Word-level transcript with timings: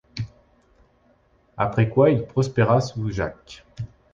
Après 1.57 1.87
quoi 1.87 2.09
il 2.09 2.25
prospéra 2.25 2.81
sous 2.81 3.11
Jacques 3.11 3.63